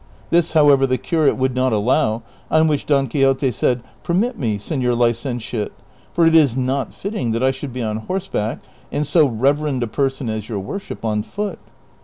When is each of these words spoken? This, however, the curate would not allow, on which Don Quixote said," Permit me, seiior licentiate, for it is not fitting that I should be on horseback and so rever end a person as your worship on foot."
This, 0.31 0.53
however, 0.53 0.87
the 0.87 0.97
curate 0.97 1.37
would 1.37 1.53
not 1.53 1.73
allow, 1.73 2.23
on 2.49 2.67
which 2.67 2.87
Don 2.87 3.07
Quixote 3.07 3.51
said," 3.51 3.83
Permit 4.03 4.35
me, 4.35 4.57
seiior 4.57 4.97
licentiate, 4.97 5.71
for 6.11 6.25
it 6.25 6.33
is 6.33 6.57
not 6.57 6.91
fitting 6.91 7.33
that 7.33 7.43
I 7.43 7.51
should 7.51 7.71
be 7.71 7.83
on 7.83 7.97
horseback 7.97 8.61
and 8.91 9.05
so 9.05 9.27
rever 9.27 9.67
end 9.67 9.83
a 9.83 9.87
person 9.87 10.27
as 10.27 10.49
your 10.49 10.57
worship 10.57 11.05
on 11.05 11.21
foot." 11.21 11.59